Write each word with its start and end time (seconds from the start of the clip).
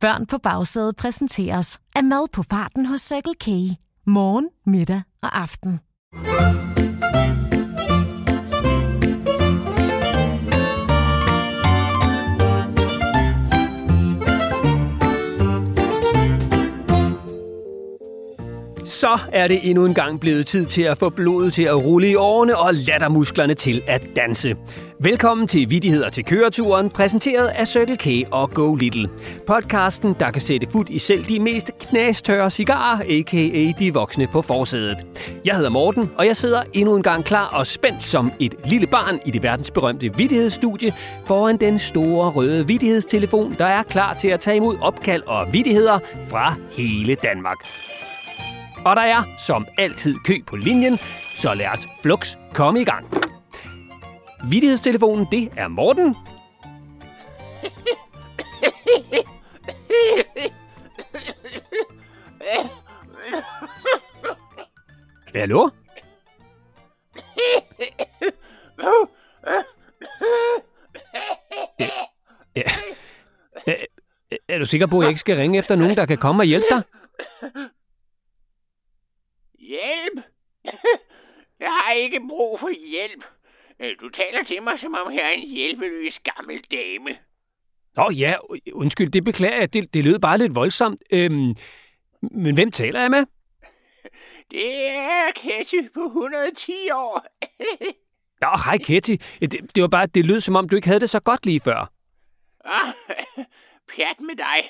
Børn 0.00 0.26
på 0.26 0.38
bagsædet 0.38 0.96
præsenteres 0.96 1.80
af 1.94 2.04
mad 2.04 2.28
på 2.32 2.42
farten 2.42 2.86
hos 2.86 3.00
Circle 3.00 3.34
K. 3.34 3.46
Morgen, 4.06 4.48
middag 4.66 5.02
og 5.22 5.40
aften. 5.40 5.80
Så 18.84 19.18
er 19.32 19.46
det 19.46 19.70
endnu 19.70 19.86
en 19.86 19.94
gang 19.94 20.20
blevet 20.20 20.46
tid 20.46 20.66
til 20.66 20.82
at 20.82 20.98
få 20.98 21.08
blodet 21.10 21.52
til 21.52 21.62
at 21.62 21.84
rulle 21.84 22.10
i 22.10 22.14
årene 22.14 22.58
og 22.58 22.74
lattermusklerne 22.74 23.54
til 23.54 23.82
at 23.88 24.02
danse. 24.16 24.56
Velkommen 25.02 25.48
til 25.48 25.70
Vidigheder 25.70 26.10
til 26.10 26.24
køreturen, 26.24 26.90
præsenteret 26.90 27.46
af 27.48 27.66
Circle 27.66 27.96
K 27.96 28.28
og 28.32 28.50
Go 28.50 28.74
Little. 28.74 29.08
Podcasten, 29.46 30.16
der 30.20 30.30
kan 30.30 30.40
sætte 30.40 30.66
fod 30.70 30.84
i 30.88 30.98
selv 30.98 31.24
de 31.24 31.40
mest 31.40 31.70
knastørre 31.80 32.50
cigarer, 32.50 33.00
a.k.a. 33.00 33.72
de 33.78 33.94
voksne 33.94 34.26
på 34.26 34.42
forsædet. 34.42 34.96
Jeg 35.44 35.56
hedder 35.56 35.70
Morten, 35.70 36.10
og 36.18 36.26
jeg 36.26 36.36
sidder 36.36 36.62
endnu 36.72 36.96
en 36.96 37.02
gang 37.02 37.24
klar 37.24 37.46
og 37.46 37.66
spændt 37.66 38.02
som 38.02 38.32
et 38.40 38.54
lille 38.64 38.86
barn 38.86 39.20
i 39.24 39.30
det 39.30 39.42
verdensberømte 39.42 40.16
vidighedsstudie 40.16 40.94
foran 41.26 41.56
den 41.56 41.78
store 41.78 42.30
røde 42.30 42.66
vidighedstelefon, 42.66 43.52
der 43.58 43.66
er 43.66 43.82
klar 43.82 44.14
til 44.14 44.28
at 44.28 44.40
tage 44.40 44.56
imod 44.56 44.76
opkald 44.82 45.22
og 45.22 45.52
vidigheder 45.52 45.98
fra 46.28 46.54
hele 46.76 47.14
Danmark. 47.14 47.56
Og 48.84 48.96
der 48.96 49.02
er, 49.02 49.22
som 49.46 49.66
altid, 49.78 50.14
kø 50.24 50.34
på 50.46 50.56
linjen, 50.56 50.98
så 51.36 51.54
lad 51.54 51.66
os 51.66 51.86
flux 52.02 52.36
komme 52.54 52.80
i 52.80 52.84
gang. 52.84 53.19
Vittighedstelefonen, 54.48 55.26
det 55.30 55.52
er 55.56 55.68
Morten. 55.68 56.16
Hallo? 65.34 65.70
Ja. 72.56 72.62
Er, 73.66 73.86
er 74.48 74.58
du 74.58 74.64
sikker 74.64 74.86
på, 74.86 74.98
at 74.98 75.02
jeg 75.02 75.08
ikke 75.10 75.20
skal 75.20 75.36
ringe 75.36 75.58
efter 75.58 75.76
nogen, 75.76 75.96
der 75.96 76.06
kan 76.06 76.18
komme 76.18 76.42
og 76.42 76.46
hjælpe 76.46 76.66
dig? 76.70 76.82
Hjælp? 79.58 80.24
Jeg 81.60 81.68
har 81.68 81.92
ikke 81.92 82.20
brug 82.28 82.60
for 82.60 82.68
hjælp. 82.90 83.24
Øh, 83.80 83.96
Du 84.00 84.08
taler 84.08 84.44
til 84.44 84.62
mig, 84.62 84.80
som 84.80 84.94
om 84.94 85.12
jeg 85.12 85.24
er 85.24 85.30
en 85.30 85.48
hjælpeløs 85.48 86.14
gammel 86.24 86.60
dame. 86.70 87.10
Nå 87.96 88.10
ja, 88.10 88.34
undskyld, 88.72 89.08
det 89.08 89.24
beklager 89.24 89.56
jeg. 89.58 89.72
Det, 89.72 89.94
det 89.94 90.04
lød 90.04 90.18
bare 90.18 90.38
lidt 90.38 90.54
voldsomt. 90.54 91.02
Øhm, 91.12 91.54
men 92.22 92.54
hvem 92.54 92.70
taler 92.70 93.00
jeg 93.00 93.10
med? 93.10 93.24
Det 94.54 94.86
er 94.86 95.32
Ketty 95.42 95.80
på 95.94 96.04
110 96.06 96.90
år. 96.90 97.26
Nå, 98.40 98.48
hej 98.64 98.78
Ketty. 98.86 99.14
Det, 99.40 99.74
det 99.74 99.82
var 99.82 99.88
bare, 99.88 100.06
det 100.06 100.26
lød 100.26 100.40
som 100.40 100.56
om, 100.56 100.68
du 100.68 100.76
ikke 100.76 100.88
havde 100.88 101.00
det 101.00 101.10
så 101.10 101.22
godt 101.22 101.46
lige 101.46 101.60
før. 101.64 101.80
Ah, 102.64 102.92
Pjat 103.90 104.20
med 104.20 104.36
dig. 104.36 104.60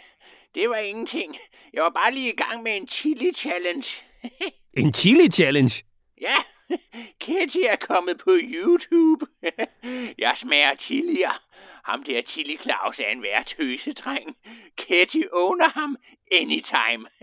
Det 0.54 0.68
var 0.68 0.76
ingenting. 0.76 1.36
Jeg 1.74 1.82
var 1.82 1.90
bare 1.90 2.14
lige 2.14 2.32
i 2.32 2.36
gang 2.36 2.62
med 2.62 2.76
en 2.76 2.88
chili 2.88 3.30
challenge. 3.42 3.86
En 4.82 4.92
chili 4.92 5.26
challenge? 5.30 5.84
ja, 6.20 6.36
Ketty 7.24 7.62
er 7.72 7.76
kommet 7.88 8.16
på 8.24 8.30
YouTube. 8.54 9.26
Jeg 10.24 10.34
smager 10.42 10.74
chilier. 10.86 11.36
Ham 11.84 12.02
der 12.02 12.22
Chili 12.22 12.56
Claus 12.62 12.98
er 12.98 13.10
en 13.12 13.22
værd 13.22 13.46
tøsedreng. 13.46 14.36
Ketty 14.76 15.22
owner 15.32 15.68
ham 15.68 15.96
anytime. 16.32 17.06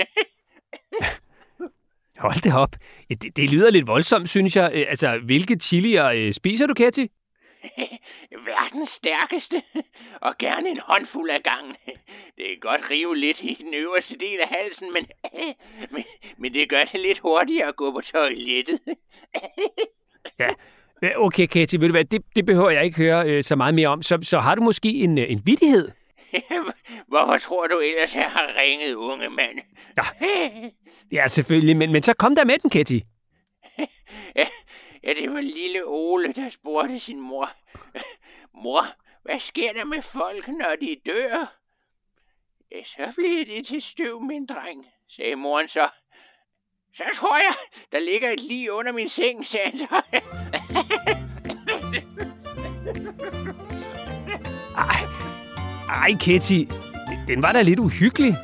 Hold 2.26 2.42
det 2.44 2.54
op. 2.64 2.74
Det, 3.10 3.38
det 3.38 3.52
lyder 3.54 3.72
lidt 3.72 3.88
voldsomt, 3.88 4.30
synes 4.30 4.56
jeg. 4.56 4.72
Øh, 4.74 4.86
Altså, 4.90 5.20
hvilke 5.26 5.56
chilier 5.60 6.08
øh, 6.10 6.32
spiser 6.32 6.68
du, 6.68 6.74
Ketty? 6.74 7.06
Verdens 8.32 8.90
stærkeste, 8.98 9.64
og 10.22 10.38
gerne 10.38 10.70
en 10.70 10.80
håndfuld 10.80 11.30
af 11.30 11.44
gangen. 11.44 11.76
Det 12.38 12.46
kan 12.50 12.60
godt 12.62 12.82
rive 12.90 13.18
lidt 13.18 13.38
i 13.42 13.54
den 13.54 13.74
øverste 13.74 14.18
del 14.18 14.40
af 14.40 14.48
halsen, 14.48 14.94
men, 14.94 15.08
men, 15.92 16.04
men 16.38 16.54
det 16.54 16.70
gør 16.70 16.84
det 16.84 17.00
lidt 17.00 17.20
hurtigere 17.20 17.68
at 17.68 17.76
gå 17.76 17.92
på 17.92 18.02
toilettet. 18.02 18.80
Ja. 20.40 20.50
Okay, 21.16 21.46
Ketty, 21.46 21.76
ved 21.76 21.88
du 21.88 21.92
hvad, 21.92 22.06
det, 22.06 22.22
det 22.36 22.46
behøver 22.46 22.70
jeg 22.70 22.86
ikke 22.86 22.98
høre 22.98 23.30
øh, 23.30 23.44
så 23.44 23.56
meget 23.56 23.76
mere 23.76 23.88
om. 23.88 24.02
Så, 24.02 24.20
så 24.24 24.40
har 24.40 24.56
du 24.56 24.62
måske 24.62 24.90
en, 24.90 25.18
øh, 25.18 25.32
en 25.32 25.42
vittighed? 25.46 25.92
Hvorfor 27.12 27.38
tror 27.38 27.68
du 27.68 27.80
ellers, 27.80 28.14
jeg 28.14 28.30
har 28.32 28.54
ringet, 28.62 28.94
unge 28.94 29.30
mand? 29.30 29.60
Ja, 31.12 31.28
selvfølgelig, 31.28 31.78
men, 31.78 31.92
men 31.92 32.04
så 32.04 32.16
kom 32.18 32.36
der 32.36 32.46
med 32.46 32.58
den, 32.58 32.70
Ketty. 32.70 33.00
Ja, 35.04 35.14
det 35.14 35.34
var 35.34 35.42
lille 35.42 35.86
Ole, 35.86 36.34
der 36.34 36.50
spurgte 36.52 37.00
sin 37.00 37.20
mor. 37.20 37.52
Mor, 38.64 38.88
hvad 39.24 39.40
sker 39.50 39.74
der 39.74 39.84
med 39.86 40.02
folk, 40.12 40.48
når 40.48 40.76
de 40.82 40.96
dør? 41.06 41.56
Ja, 42.72 42.84
så 42.84 43.14
bliver 43.16 43.46
det 43.46 43.68
til 43.68 43.84
støv, 43.92 44.22
min 44.22 44.46
dreng, 44.46 44.88
sagde 45.10 45.36
moren 45.36 45.68
så. 45.68 45.90
Så 46.96 47.04
tror 47.20 47.38
jeg, 47.38 47.56
der 47.98 48.04
ligger 48.12 48.30
et 48.30 48.40
lige 48.50 48.74
under 48.74 48.92
min 48.92 49.10
seng, 49.10 49.38
sagde 49.52 49.70
han 49.72 49.80
så. 49.88 50.00
Ej, 54.78 55.00
ej 55.90 56.12
Ketty, 56.20 56.60
den 57.28 57.42
var 57.42 57.52
da 57.52 57.62
lidt 57.62 57.80
uhyggelig. 57.80 58.36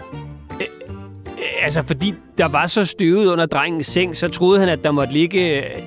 Altså, 1.61 1.83
fordi 1.83 2.13
der 2.37 2.47
var 2.47 2.65
så 2.65 2.85
støvet 2.85 3.27
under 3.31 3.45
drengens 3.45 3.85
seng, 3.85 4.17
så 4.17 4.27
troede 4.27 4.59
han, 4.59 4.69
at 4.69 4.83
der 4.83 4.91
måtte 4.91 5.13
ligge... 5.13 5.63
øh, 5.63 5.77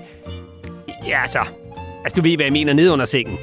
Ja, 1.07 1.21
altså... 1.21 1.39
Altså, 2.05 2.17
du 2.17 2.23
ved, 2.23 2.37
hvad 2.37 2.47
jeg 2.47 2.53
mener, 2.53 2.73
nede 2.73 2.93
under 2.93 3.05
sengen. 3.05 3.37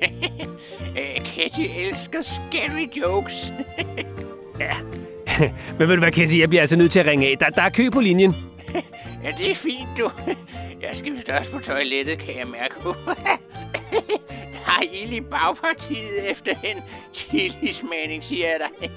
Ketty 1.34 1.60
elsker 1.76 2.22
scary 2.22 2.86
jokes. 2.96 3.34
Ja. 4.60 4.72
Men 5.78 5.88
ved 5.88 5.94
du 5.94 6.00
hvad, 6.00 6.12
Ketty, 6.12 6.38
jeg 6.38 6.48
bliver 6.48 6.60
altså 6.62 6.76
nødt 6.76 6.92
til 6.92 7.00
at 7.00 7.06
ringe 7.06 7.26
af. 7.26 7.38
Der, 7.38 7.48
der 7.48 7.62
er 7.62 7.70
kø 7.70 7.82
på 7.92 8.00
linjen. 8.00 8.34
ja, 9.24 9.30
det 9.38 9.50
er 9.50 9.56
fint, 9.62 9.88
du. 9.98 10.10
Jeg 10.82 10.94
skal 10.98 11.12
vist 11.12 11.28
også 11.28 11.50
på 11.50 11.58
toilettet, 11.58 12.18
kan 12.18 12.36
jeg 12.36 12.46
mærke. 12.46 12.74
der 14.66 14.72
er 14.78 14.82
ild 14.92 15.12
i 15.12 15.20
bagpartiet 15.20 16.30
efter 16.30 16.52
en 16.64 16.82
chilismagning, 17.30 18.24
siger 18.28 18.48
jeg 18.48 18.60
dig. 18.60 18.90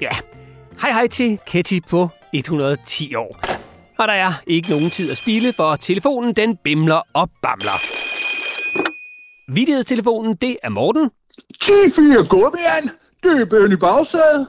Ja. 0.00 0.08
Hej 0.80 0.90
hej 0.92 1.06
til 1.06 1.38
Ketty 1.46 1.78
på 1.90 2.08
110 2.32 3.14
år. 3.14 3.40
Og 3.98 4.08
der 4.08 4.14
er 4.14 4.32
ikke 4.46 4.70
nogen 4.70 4.90
tid 4.90 5.10
at 5.10 5.16
spille, 5.16 5.52
for 5.52 5.76
telefonen 5.76 6.34
den 6.34 6.56
bimler 6.56 7.02
og 7.12 7.30
bamler. 7.42 7.78
Vittighedstelefonen, 9.54 10.34
det 10.34 10.56
er 10.62 10.68
Morten. 10.68 11.10
10-4 11.64 12.28
Gummien, 12.28 12.90
det 13.22 13.40
er 13.40 13.44
Benny 13.44 13.74
Bagsæde. 13.74 14.46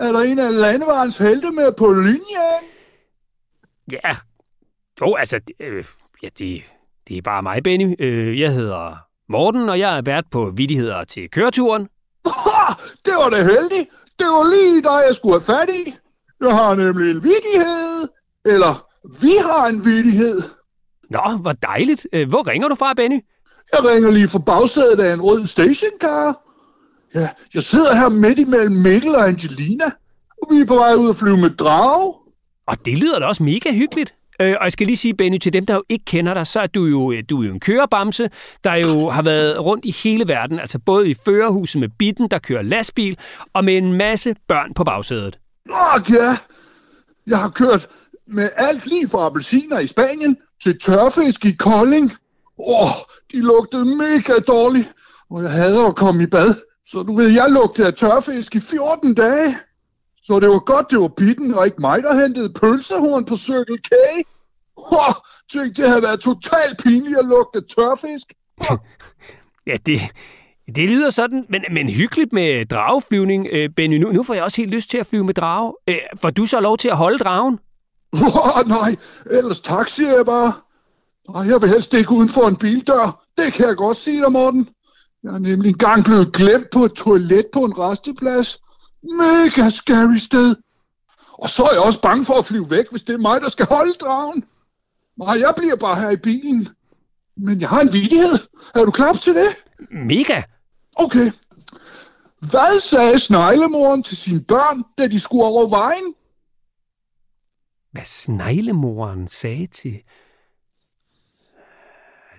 Er 0.00 0.12
der 0.12 0.20
en 0.20 0.38
af 0.38 0.56
landevejens 0.56 1.18
helte 1.18 1.50
med 1.50 1.72
på 1.72 1.92
linjen? 1.92 2.62
Ja. 3.92 4.16
Jo, 5.00 5.14
altså, 5.14 5.38
det, 5.38 5.54
øh, 5.60 5.84
ja, 6.22 6.28
det, 6.38 6.62
det 7.08 7.18
er 7.18 7.22
bare 7.22 7.42
mig, 7.42 7.62
Benny. 7.62 7.94
Øh, 7.98 8.40
jeg 8.40 8.52
hedder 8.52 8.96
Morten, 9.28 9.68
og 9.68 9.78
jeg 9.78 9.98
er 9.98 10.02
vært 10.02 10.24
på 10.30 10.50
Vittigheder 10.56 11.04
til 11.04 11.30
køreturen. 11.30 11.88
Ha! 12.26 12.74
Det 13.04 13.12
var 13.16 13.30
da 13.30 13.36
heldigt. 13.36 13.88
Det 14.18 14.26
var 14.26 14.50
lige 14.56 14.82
dig, 14.82 15.02
jeg 15.08 15.14
skulle 15.16 15.34
have 15.34 15.42
fat 15.42 15.68
i. 15.74 15.94
Jeg 16.40 16.52
har 16.56 16.74
nemlig 16.74 17.10
en 17.10 17.22
vidighed. 17.22 18.08
Eller, 18.44 18.86
vi 19.22 19.32
har 19.40 19.66
en 19.66 19.84
vidighed. 19.84 20.42
Nå, 21.10 21.22
hvor 21.40 21.52
dejligt. 21.52 22.06
Øh, 22.12 22.28
hvor 22.28 22.48
ringer 22.48 22.68
du 22.68 22.74
fra, 22.74 22.94
Benny? 22.94 23.20
Jeg 23.72 23.84
ringer 23.84 24.10
lige 24.10 24.28
fra 24.28 24.38
bagsædet 24.38 25.00
af 25.00 25.12
en 25.14 25.22
rød 25.22 25.46
stationcar. 25.46 26.40
Ja, 27.14 27.28
jeg 27.54 27.62
sidder 27.62 27.94
her 27.94 28.08
midt 28.08 28.38
imellem 28.38 28.72
Mikkel 28.72 29.14
og 29.14 29.28
Angelina. 29.28 29.84
Og 30.42 30.48
vi 30.50 30.60
er 30.60 30.66
på 30.66 30.74
vej 30.74 30.94
ud 30.94 31.10
at 31.10 31.16
flyve 31.16 31.36
med 31.36 31.50
drage. 31.50 32.14
Og 32.66 32.84
det 32.84 32.98
lyder 32.98 33.18
da 33.18 33.26
også 33.26 33.42
mega 33.42 33.72
hyggeligt. 33.72 34.14
Øh, 34.40 34.56
og 34.60 34.64
jeg 34.64 34.72
skal 34.72 34.86
lige 34.86 34.96
sige, 34.96 35.14
Benny, 35.14 35.38
til 35.38 35.52
dem, 35.52 35.66
der 35.66 35.74
jo 35.74 35.82
ikke 35.88 36.04
kender 36.04 36.34
dig, 36.34 36.46
så 36.46 36.60
er 36.60 36.66
du 36.66 36.84
jo, 36.84 37.12
øh, 37.12 37.22
du 37.30 37.42
er 37.42 37.46
jo 37.46 37.52
en 37.52 37.60
kørebamse, 37.60 38.30
der 38.64 38.74
jo 38.74 39.10
har 39.10 39.22
været 39.22 39.64
rundt 39.64 39.84
i 39.84 39.94
hele 40.04 40.28
verden, 40.28 40.58
altså 40.60 40.78
både 40.78 41.10
i 41.10 41.14
førerhuset 41.24 41.80
med 41.80 41.88
bitten, 41.98 42.28
der 42.30 42.38
kører 42.38 42.62
lastbil, 42.62 43.18
og 43.52 43.64
med 43.64 43.76
en 43.76 43.92
masse 43.92 44.34
børn 44.48 44.74
på 44.74 44.84
bagsædet. 44.84 45.38
Åh, 45.70 46.02
ja. 46.10 46.36
Jeg 47.26 47.38
har 47.38 47.48
kørt 47.48 47.88
med 48.26 48.48
alt 48.56 48.86
lige 48.86 49.08
fra 49.08 49.26
appelsiner 49.26 49.78
i 49.78 49.86
Spanien 49.86 50.36
til 50.62 50.78
tørfisk 50.78 51.44
i 51.44 51.52
Kolding. 51.52 52.12
Åh, 52.58 52.88
de 53.32 53.40
lugtede 53.40 53.84
mega 53.84 54.32
dårligt, 54.38 54.92
og 55.30 55.42
jeg 55.42 55.50
hader 55.50 55.86
at 55.86 55.96
komme 55.96 56.22
i 56.22 56.26
bad. 56.26 56.54
Så 56.86 57.02
du 57.02 57.14
ved, 57.16 57.28
jeg 57.28 57.50
lugtede 57.50 57.86
af 57.86 57.94
tørfisk 57.94 58.54
i 58.54 58.60
14 58.60 59.14
dage. 59.14 59.56
Så 60.22 60.40
det 60.40 60.48
var 60.48 60.58
godt, 60.58 60.90
det 60.90 60.98
var 60.98 61.08
bitten, 61.08 61.54
og 61.54 61.66
ikke 61.66 61.80
mig, 61.80 62.02
der 62.02 62.22
hentede 62.22 62.52
pølsehorn 62.52 63.24
på 63.24 63.36
Circle 63.36 63.78
K. 63.78 63.90
Åh, 64.76 65.14
tænk, 65.52 65.76
det 65.76 65.88
havde 65.88 66.02
været 66.02 66.20
totalt 66.20 66.82
pinligt 66.82 67.18
at 67.18 67.24
lugte 67.24 67.60
tørfisk. 67.60 68.26
Ja, 69.66 69.76
det, 69.86 70.00
Det 70.66 70.88
lyder 70.88 71.10
sådan, 71.10 71.46
men, 71.48 71.64
men 71.72 71.88
hyggeligt 71.88 72.32
med 72.32 72.66
drageflyvning, 72.66 73.46
øh, 73.52 73.68
Benny. 73.76 73.96
Nu, 73.96 74.12
nu 74.12 74.22
får 74.22 74.34
jeg 74.34 74.42
også 74.44 74.60
helt 74.62 74.74
lyst 74.74 74.90
til 74.90 74.98
at 74.98 75.06
flyve 75.06 75.24
med 75.24 75.34
drage. 75.34 75.74
Øh, 75.88 75.96
får 76.20 76.30
du 76.30 76.46
så 76.46 76.60
lov 76.60 76.76
til 76.76 76.88
at 76.88 76.96
holde 76.96 77.18
dragen? 77.18 77.58
Oh, 78.12 78.68
nej, 78.68 78.96
ellers 79.30 79.62
siger 79.86 80.16
jeg 80.16 80.26
bare. 80.26 80.52
Nej, 81.32 81.42
jeg 81.52 81.62
vil 81.62 81.68
helst 81.68 81.94
ikke 81.94 82.10
uden 82.10 82.28
for 82.28 82.48
en 82.48 82.56
bildør. 82.56 83.24
Det 83.38 83.52
kan 83.52 83.66
jeg 83.66 83.76
godt 83.76 83.96
sige 83.96 84.20
dig, 84.22 84.32
Morten. 84.32 84.68
Jeg 85.22 85.34
er 85.34 85.38
nemlig 85.38 85.68
engang 85.68 86.04
blevet 86.04 86.32
glemt 86.32 86.70
på 86.70 86.84
et 86.84 86.92
toilet 86.92 87.46
på 87.52 87.64
en 87.64 87.78
resteplads. 87.78 88.60
Mega 89.02 89.68
scary 89.68 90.16
sted. 90.16 90.56
Og 91.32 91.50
så 91.50 91.64
er 91.64 91.72
jeg 91.72 91.80
også 91.80 92.00
bange 92.00 92.24
for 92.24 92.34
at 92.34 92.46
flyve 92.46 92.70
væk, 92.70 92.90
hvis 92.90 93.02
det 93.02 93.14
er 93.14 93.18
mig, 93.18 93.40
der 93.40 93.48
skal 93.48 93.66
holde 93.66 93.92
dragen. 93.92 94.44
Nej, 95.16 95.40
jeg 95.40 95.54
bliver 95.56 95.76
bare 95.76 96.00
her 96.00 96.10
i 96.10 96.16
bilen. 96.16 96.68
Men 97.36 97.60
jeg 97.60 97.68
har 97.68 97.80
en 97.80 97.92
vidighed. 97.92 98.38
Er 98.74 98.84
du 98.84 98.90
klar 98.90 99.12
til 99.12 99.34
det? 99.34 99.56
Mega. 99.90 100.42
Okay. 100.96 101.30
Hvad 102.38 102.80
sagde 102.80 103.18
sneglemoren 103.18 104.02
til 104.02 104.16
sine 104.16 104.44
børn, 104.44 104.84
da 104.98 105.06
de 105.06 105.20
skulle 105.20 105.44
over 105.44 105.68
vejen? 105.68 106.14
Hvad 107.92 108.04
sneglemoren 108.04 109.28
sagde 109.28 109.66
til... 109.66 110.02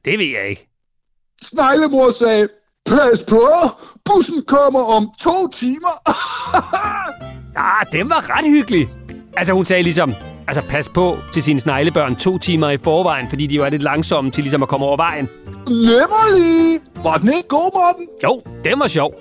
Det 0.06 0.20
ved 0.20 0.26
jeg 0.26 0.50
ikke. 0.50 0.70
Sneglemor 1.42 2.12
sagde, 2.12 2.50
pas 2.92 3.24
på, 3.28 3.42
bussen 4.06 4.44
kommer 4.48 4.80
om 4.80 5.10
to 5.22 5.48
timer. 5.48 5.96
Ah, 7.56 7.86
den 7.92 8.10
var 8.10 8.30
ret 8.38 8.46
hyggelig. 8.46 8.90
Altså, 9.38 9.54
hun 9.54 9.66
sagde 9.66 9.84
ligesom, 9.84 10.14
altså 10.48 10.64
pas 10.70 10.90
på 10.90 11.18
til 11.34 11.44
sine 11.44 11.60
sneglebørn 11.60 12.16
to 12.16 12.38
timer 12.38 12.70
i 12.70 12.78
forvejen, 12.78 13.30
fordi 13.30 13.48
de 13.48 13.60
var 13.60 13.70
lidt 13.70 13.82
langsomme 13.84 14.30
til 14.32 14.44
ligesom 14.44 14.64
at 14.64 14.70
komme 14.70 14.86
over 14.86 14.98
vejen. 14.98 15.30
Nemmerlig. 15.68 16.80
Var 17.04 17.18
den 17.18 17.34
ikke 17.34 17.50
god, 17.50 17.72
Morten? 17.74 18.08
Jo, 18.24 18.42
den 18.66 18.80
var 18.80 18.88
sjov. 18.88 19.14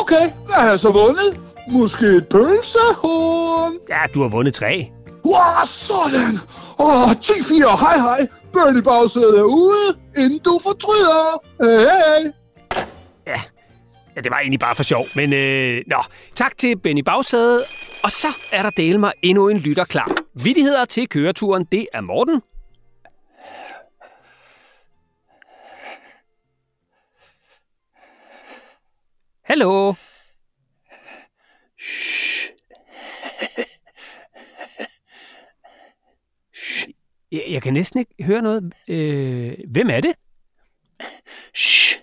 Okay, 0.00 0.30
hvad 0.46 0.54
har 0.54 0.68
jeg 0.68 0.80
så 0.80 0.90
vundet? 0.90 1.40
Måske 1.70 2.06
et 2.06 2.28
pølsehorn? 2.28 3.72
Ja, 3.88 4.00
du 4.14 4.22
har 4.22 4.28
vundet 4.28 4.54
tre. 4.54 4.90
Wow, 5.26 5.64
sådan! 5.66 6.38
Åh, 6.78 7.10
10-4, 7.10 7.80
hej 7.80 7.96
hej! 7.98 8.26
Bernie 8.52 8.82
bagsædet 8.82 9.38
er 9.38 9.42
ude, 9.42 9.96
inden 10.16 10.38
du 10.44 10.58
fortryder! 10.62 11.40
Hey, 11.62 11.78
hey! 11.78 12.30
Ja, 14.16 14.20
det 14.20 14.30
var 14.30 14.38
egentlig 14.38 14.60
bare 14.60 14.76
for 14.76 14.82
sjov. 14.82 15.04
Men 15.16 15.32
øh, 15.32 15.82
nå, 15.86 16.02
tak 16.34 16.56
til 16.56 16.78
Benny 16.78 17.00
Bagsæde. 17.00 17.58
Og 18.04 18.10
så 18.10 18.28
er 18.52 18.62
der 18.62 18.70
del 18.70 19.00
mig 19.00 19.12
endnu 19.22 19.48
en 19.48 19.58
lytter 19.58 19.84
klar. 19.84 20.16
Vittigheder 20.34 20.84
til 20.84 21.08
køreturen, 21.08 21.64
det 21.64 21.88
er 21.92 22.00
Morten. 22.00 22.42
Hallo. 29.44 29.94
Jeg, 37.32 37.44
jeg 37.50 37.62
kan 37.62 37.72
næsten 37.72 38.00
ikke 38.00 38.24
høre 38.24 38.42
noget. 38.42 38.72
Øh, 38.88 39.58
hvem 39.72 39.90
er 39.90 40.00
det? 40.00 40.14
Shh. 41.54 41.96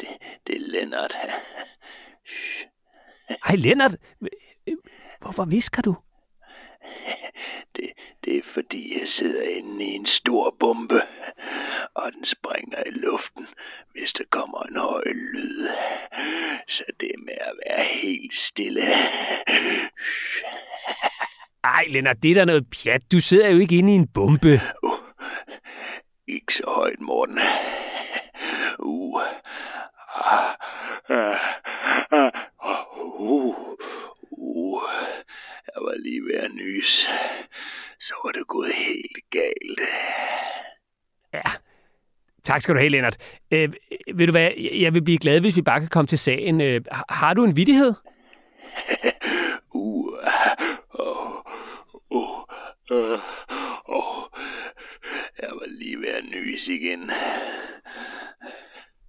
Det, 0.00 0.08
det 0.46 0.54
er 0.54 0.60
Lennart. 0.60 1.12
Hej, 3.46 3.49
Lennart. 3.64 3.94
Øh, 4.68 4.76
Hvorfor 5.22 5.44
visker 5.44 5.82
du? 5.82 5.94
Det, 7.76 7.88
det 8.24 8.36
er 8.36 8.42
fordi, 8.54 8.98
jeg 8.98 9.08
sidder 9.18 9.42
inde 9.42 9.84
i 9.84 9.88
en 10.00 10.06
stor 10.20 10.56
bombe, 10.60 11.00
og 11.94 12.12
den 12.12 12.24
springer 12.34 12.82
i 12.86 12.90
luften, 12.90 13.46
hvis 13.92 14.10
der 14.18 14.24
kommer 14.30 14.62
en 14.62 14.76
høj 14.76 15.04
lyd. 15.34 15.68
Så 16.68 16.84
det 17.00 17.08
er 17.14 17.24
med 17.28 17.38
at 17.50 17.54
være 17.66 17.84
helt 18.02 18.32
stille. 18.50 18.82
Ej, 21.64 21.84
Lennart, 21.92 22.22
det 22.22 22.30
er 22.30 22.34
da 22.34 22.44
noget 22.44 22.66
pjat. 22.74 23.02
Du 23.12 23.20
sidder 23.20 23.50
jo 23.50 23.58
ikke 23.58 23.78
inde 23.78 23.92
i 23.92 23.96
en 23.96 24.08
bombe. 24.14 24.52
Uh, 24.82 24.98
ikke 26.28 26.52
så 26.52 26.64
højt, 26.66 27.00
Morten. 27.00 27.38
Uh. 28.78 29.22
Ah, 30.14 30.54
ah, 31.08 31.38
ah, 32.12 32.30
uh, 33.20 33.68
uh. 34.30 34.82
Jeg 35.74 35.80
var 35.86 35.94
lige 35.96 36.22
ved 36.24 36.34
at 36.34 36.50
nys. 36.54 36.90
Så 38.00 38.14
var 38.24 38.32
det 38.32 38.46
gået 38.46 38.74
helt 38.74 39.18
galt. 39.30 39.80
Ja. 41.34 41.50
Tak 42.50 42.62
skal 42.62 42.74
du 42.74 42.80
have, 42.80 42.88
Lennart. 42.88 43.16
Øh, 43.52 43.68
ved 44.14 44.26
du 44.26 44.32
hvad, 44.32 44.50
jeg 44.80 44.94
vil 44.94 45.04
blive 45.04 45.18
glad, 45.18 45.40
hvis 45.40 45.56
vi 45.56 45.62
bare 45.62 45.80
kan 45.80 45.88
komme 45.88 46.06
til 46.06 46.18
sagen. 46.18 46.60
Øh, 46.60 46.80
har 47.08 47.34
du 47.34 47.44
en 47.44 47.56
vidighed? 47.56 47.92
Uh, 49.74 50.06
oh, 50.94 51.34
oh, 52.10 52.38
uh, 52.90 53.20
oh. 53.98 54.22
Jeg 55.42 55.48
var 55.58 55.66
lige 55.78 56.00
ved 56.00 56.08
at 56.08 56.24
nys 56.24 56.68
igen. 56.68 57.10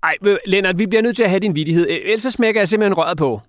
Ej, 0.03 0.15
Lennart, 0.45 0.79
vi 0.79 0.87
bliver 0.87 1.01
nødt 1.01 1.15
til 1.15 1.23
at 1.23 1.29
have 1.29 1.39
din 1.39 1.55
vidighed. 1.55 1.87
Øh, 1.89 1.95
Ellers 1.95 2.21
så 2.21 2.31
smækker 2.31 2.61
jeg 2.61 2.67
simpelthen 2.67 2.97
røret 2.97 3.17
på. 3.17 3.39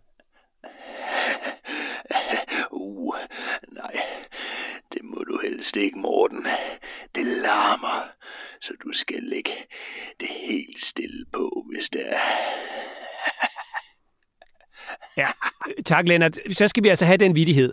Uh, 2.70 3.14
nej, 3.72 3.94
det 4.92 5.02
må 5.04 5.24
du 5.28 5.40
helst 5.42 5.76
ikke, 5.76 5.98
Morten. 5.98 6.46
Det 7.14 7.26
larmer, 7.26 8.08
så 8.62 8.72
du 8.84 8.90
skal 8.92 9.22
lægge 9.22 9.56
det 10.20 10.28
helt 10.28 10.84
stille 10.90 11.26
på, 11.32 11.66
hvis 11.70 11.88
det 11.92 12.12
er. 12.12 12.20
Ja, 15.16 15.30
tak, 15.84 16.08
Lennart. 16.08 16.38
Så 16.48 16.68
skal 16.68 16.82
vi 16.82 16.88
altså 16.88 17.06
have 17.06 17.16
den 17.16 17.36
vidighed. 17.36 17.72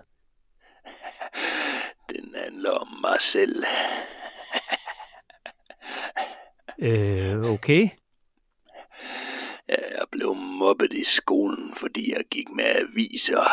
Den 2.09 2.36
handler 2.44 2.71
om 2.71 2.88
mig 3.01 3.18
selv. 3.31 3.63
Øh, 6.81 7.42
okay. 7.53 7.83
Jeg 9.68 10.06
blev 10.12 10.35
mobbet 10.35 10.94
i 10.94 11.06
skolen, 11.18 11.74
fordi 11.80 12.12
jeg 12.13 12.24
gik 12.31 12.50
med 12.50 12.65
aviser. 12.65 13.47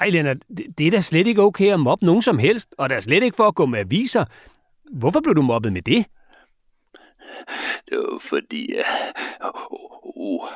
Ej, 0.00 0.08
Lennart, 0.10 0.36
det, 0.78 0.86
er 0.86 0.90
da 0.90 1.00
slet 1.00 1.26
ikke 1.26 1.42
okay 1.42 1.72
at 1.72 1.80
mobbe 1.80 2.04
nogen 2.04 2.22
som 2.22 2.38
helst, 2.38 2.74
og 2.78 2.88
der 2.88 2.96
er 2.96 3.00
slet 3.00 3.22
ikke 3.22 3.36
for 3.36 3.44
at 3.44 3.54
gå 3.54 3.66
med 3.66 3.78
aviser. 3.78 4.24
Hvorfor 4.92 5.20
blev 5.20 5.34
du 5.34 5.42
mobbet 5.42 5.72
med 5.72 5.82
det? 5.82 6.06
Det 7.88 7.98
var 7.98 8.22
fordi, 8.28 8.74
uh, 8.74 8.84
uh, 10.16 10.42
uh, 10.42 10.48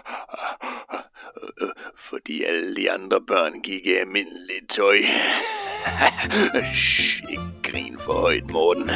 fordi 2.10 2.44
alle 2.44 2.76
de 2.76 2.90
andre 2.90 3.20
børn 3.20 3.52
gik 3.62 3.86
i 3.86 3.94
almindeligt 4.00 4.70
tøj. 4.76 4.98
Shh, 6.62 7.30
ikke 7.30 7.42
grin 7.62 7.98
for 7.98 8.12
højt, 8.12 8.50
Morten. 8.52 8.90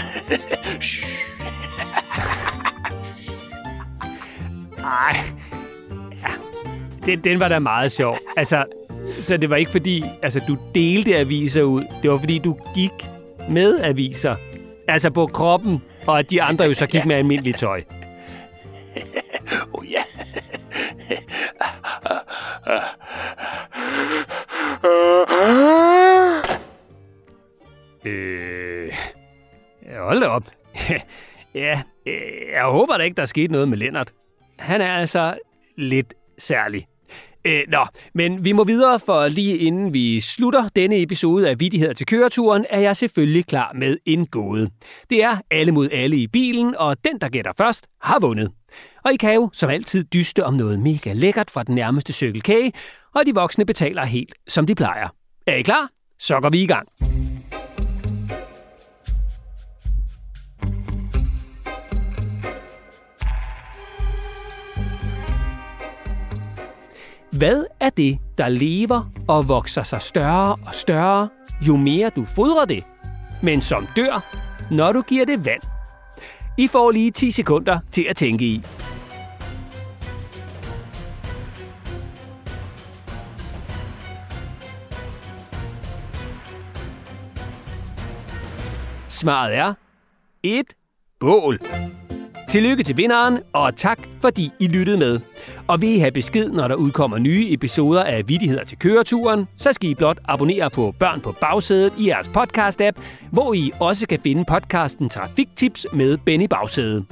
Ej, 5.02 5.14
ja, 6.22 6.32
den, 7.06 7.24
den 7.24 7.40
var 7.40 7.48
da 7.48 7.58
meget 7.58 7.92
sjov. 7.92 8.18
Altså, 8.36 8.66
så 9.22 9.36
det 9.36 9.50
var 9.50 9.56
ikke 9.56 9.70
fordi, 9.70 10.04
altså, 10.22 10.40
du 10.48 10.56
delte 10.74 11.16
aviser 11.16 11.62
ud. 11.62 11.84
Det 12.02 12.10
var 12.10 12.18
fordi, 12.18 12.38
du 12.38 12.56
gik 12.74 12.92
med 13.50 13.78
aviser. 13.80 14.34
Altså 14.88 15.10
på 15.10 15.26
kroppen, 15.26 15.82
og 16.06 16.18
at 16.18 16.30
de 16.30 16.42
andre 16.42 16.64
jo 16.64 16.74
så 16.74 16.86
gik 16.86 17.04
med 17.06 17.16
almindeligt 17.16 17.58
tøj. 17.58 17.82
oh 19.74 19.90
ja. 19.90 20.02
Øh, 28.06 28.92
ja, 29.86 30.04
hold 30.04 30.22
op. 30.22 30.42
ja, 31.54 31.82
øh, 32.06 32.52
jeg 32.52 32.64
håber 32.64 32.96
da 32.96 33.04
ikke, 33.04 33.14
der 33.14 33.22
er 33.22 33.26
sket 33.26 33.50
noget 33.50 33.68
med 33.68 33.78
Lennart. 33.78 34.12
Han 34.58 34.80
er 34.80 34.94
altså 34.94 35.38
lidt 35.76 36.14
særlig. 36.38 36.86
Øh, 37.44 37.62
nå, 37.68 37.86
men 38.14 38.44
vi 38.44 38.52
må 38.52 38.64
videre, 38.64 39.00
for 39.00 39.28
lige 39.28 39.56
inden 39.58 39.92
vi 39.92 40.20
slutter 40.20 40.68
denne 40.76 41.02
episode 41.02 41.48
af 41.48 41.60
Vidigheder 41.60 41.92
til 41.92 42.06
køreturen, 42.06 42.66
er 42.70 42.80
jeg 42.80 42.96
selvfølgelig 42.96 43.46
klar 43.46 43.72
med 43.74 43.96
en 44.06 44.26
gåde. 44.26 44.70
Det 45.10 45.22
er 45.24 45.36
alle 45.50 45.72
mod 45.72 45.88
alle 45.92 46.16
i 46.16 46.26
bilen, 46.26 46.74
og 46.76 47.04
den, 47.04 47.18
der 47.20 47.28
gætter 47.28 47.52
først, 47.58 47.86
har 48.02 48.20
vundet. 48.20 48.50
Og 49.04 49.12
I 49.12 49.16
kan 49.16 49.34
jo 49.34 49.50
som 49.52 49.70
altid 49.70 50.04
dyste 50.04 50.44
om 50.44 50.54
noget 50.54 50.80
mega 50.80 51.12
lækkert 51.12 51.50
fra 51.50 51.62
den 51.62 51.74
nærmeste 51.74 52.12
cykelkage, 52.12 52.72
og 53.14 53.26
de 53.26 53.34
voksne 53.34 53.64
betaler 53.66 54.04
helt, 54.04 54.34
som 54.48 54.66
de 54.66 54.74
plejer. 54.74 55.08
Er 55.46 55.54
I 55.54 55.62
klar? 55.62 55.88
Så 56.18 56.40
går 56.40 56.50
vi 56.50 56.62
i 56.62 56.66
gang. 56.66 56.88
Hvad 67.42 67.64
er 67.80 67.90
det, 67.90 68.18
der 68.38 68.48
lever 68.48 69.12
og 69.28 69.48
vokser 69.48 69.82
sig 69.82 70.02
større 70.02 70.56
og 70.66 70.74
større, 70.74 71.28
jo 71.68 71.76
mere 71.76 72.10
du 72.16 72.24
fodrer 72.24 72.64
det, 72.64 72.84
men 73.42 73.60
som 73.60 73.86
dør, 73.96 74.34
når 74.70 74.92
du 74.92 75.02
giver 75.02 75.24
det 75.24 75.44
vand? 75.44 75.62
I 76.58 76.66
får 76.68 76.90
lige 76.90 77.10
10 77.10 77.30
sekunder 77.30 77.78
til 77.90 78.06
at 78.08 78.16
tænke 78.16 78.44
i. 78.44 78.62
Svaret 89.08 89.54
er 89.54 89.74
et 90.42 90.66
bål. 91.20 91.58
Tillykke 92.48 92.82
til 92.84 92.96
vinderen, 92.96 93.38
og 93.52 93.76
tak 93.76 93.98
fordi 94.20 94.50
I 94.60 94.66
lyttede 94.66 94.98
med. 94.98 95.31
Og 95.66 95.80
vil 95.80 95.88
I 95.88 95.98
have 95.98 96.10
besked, 96.10 96.50
når 96.50 96.68
der 96.68 96.74
udkommer 96.74 97.18
nye 97.18 97.46
episoder 97.48 98.02
af 98.02 98.28
Vittigheder 98.28 98.64
til 98.64 98.78
køreturen, 98.78 99.48
så 99.56 99.72
skal 99.72 99.90
I 99.90 99.94
blot 99.94 100.18
abonnere 100.24 100.70
på 100.70 100.94
Børn 100.98 101.20
på 101.20 101.34
bagsædet 101.40 101.92
i 101.98 102.08
jeres 102.08 102.26
podcast-app, 102.26 103.02
hvor 103.30 103.54
I 103.54 103.72
også 103.80 104.06
kan 104.06 104.18
finde 104.22 104.44
podcasten 104.44 105.08
Trafiktips 105.08 105.86
med 105.92 106.18
Benny 106.18 106.46
Bagsæde. 106.50 107.04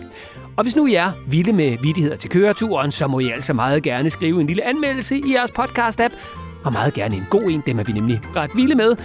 Og 0.57 0.63
hvis 0.63 0.77
nu 0.77 0.87
I 0.87 0.95
er 0.95 1.13
vilde 1.29 1.53
med 1.53 1.77
Vittigheder 1.83 2.17
til 2.17 2.31
køreturen, 2.31 2.93
så 2.93 3.07
må 3.07 3.19
I 3.19 3.31
altså 3.31 3.53
meget 3.53 3.83
gerne 3.83 4.11
skrive 4.11 4.41
en 4.41 4.47
lille 4.47 4.65
anmeldelse 4.65 5.17
i 5.17 5.33
jeres 5.35 5.51
podcast-app, 5.51 6.15
og 6.65 6.73
meget 6.73 6.95
gerne 6.95 7.17
en 7.17 7.27
god 7.31 7.43
en, 7.43 7.63
dem 7.67 7.79
er 7.79 7.85
vi 7.85 7.93
nemlig 7.93 8.21
ret 8.37 8.51
vilde 8.57 8.75
med. 8.75 8.97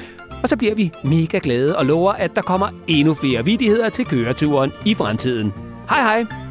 Og 0.44 0.50
så 0.50 0.58
bliver 0.58 0.76
vi 0.76 0.92
mega 1.04 1.40
glade 1.44 1.78
og 1.78 1.86
lover, 1.86 2.14
at 2.14 2.36
der 2.36 2.42
kommer 2.42 2.70
endnu 2.88 3.14
flere 3.14 3.46
vittigheder 3.46 3.90
til 3.90 4.06
køreturen 4.06 4.72
i 4.86 4.94
fremtiden. 4.94 5.54
Hej 5.90 6.02
hej! 6.02 6.45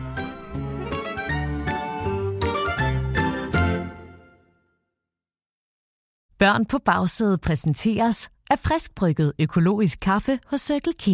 Børn 6.44 6.66
på 6.66 6.78
bagsædet 6.78 7.40
præsenteres 7.40 8.28
af 8.50 8.58
friskbrygget 8.58 9.32
økologisk 9.38 9.98
kaffe 10.00 10.38
hos 10.46 10.60
Circle 10.60 10.92
K. 10.92 11.06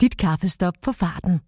Dit 0.00 0.16
kaffestop 0.16 0.74
på 0.82 0.92
farten. 0.92 1.40